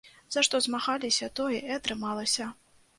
[0.35, 2.53] За што змагаліся, тое і атрымалася.